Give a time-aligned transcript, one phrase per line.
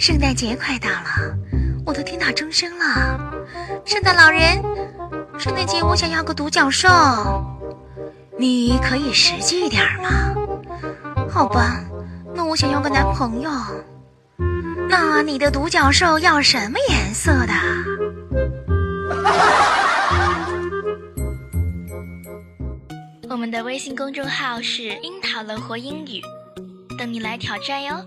[0.00, 1.36] 圣诞节快到了，
[1.84, 3.20] 我都听到钟声了。
[3.84, 4.58] 圣诞老人，
[5.38, 6.88] 圣诞节我想要个独角兽，
[8.38, 10.08] 你可以实际一点吗？
[11.28, 11.84] 好吧，
[12.34, 13.50] 那我想要个男朋友。
[14.88, 17.52] 那你的独角兽要什么颜色的？
[23.28, 26.22] 我们的微信公众号是“樱桃乐活英语”，
[26.98, 28.02] 等你来挑战哟。